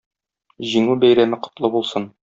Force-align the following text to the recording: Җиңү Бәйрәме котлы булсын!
Җиңү 0.71 0.97
Бәйрәме 1.05 1.41
котлы 1.47 1.73
булсын! 1.77 2.11